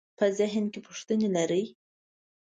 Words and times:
په 0.17 0.25
ذهن 0.37 0.65
کې 0.73 0.79
پوښتنې 0.87 1.27
لرئ؟ 1.35 1.65